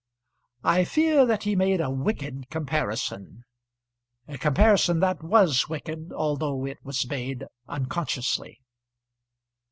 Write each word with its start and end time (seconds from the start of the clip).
I 0.63 0.83
fear 0.83 1.27
that 1.27 1.43
he 1.43 1.55
made 1.55 1.79
a 1.79 1.91
wicked 1.91 2.49
comparison 2.49 3.43
a 4.27 4.39
comparison 4.39 4.99
that 5.01 5.21
was 5.21 5.69
wicked 5.69 6.11
although 6.11 6.65
it 6.65 6.83
was 6.83 7.07
made 7.07 7.45
unconsciously. 7.67 8.59